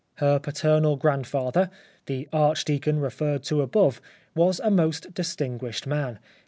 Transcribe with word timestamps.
Her 0.15 0.39
paternal 0.39 0.95
grandfather, 0.97 1.69
the 2.07 2.27
Archdeacon 2.33 2.99
re 2.99 3.09
ferred 3.11 3.43
to 3.43 3.61
above, 3.61 4.01
was 4.33 4.59
a 4.61 4.71
most 4.71 5.13
distinguished 5.13 5.85
man. 5.85 6.17